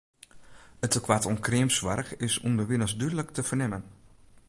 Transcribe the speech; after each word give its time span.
It 0.85 0.91
tekoart 0.93 1.27
oan 1.27 1.43
kreamsoarch 1.45 2.11
is 2.27 2.41
ûnderwilens 2.47 2.93
dúdlik 2.99 3.29
te 3.33 3.41
fernimmen. 3.49 3.83